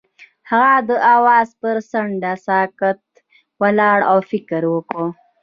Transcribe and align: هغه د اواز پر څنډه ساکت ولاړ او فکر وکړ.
هغه 0.49 0.73
د 0.89 0.91
اواز 1.15 1.49
پر 1.61 1.75
څنډه 1.89 2.33
ساکت 2.47 3.01
ولاړ 3.61 3.97
او 4.11 4.17
فکر 4.31 4.61
وکړ. 4.73 5.05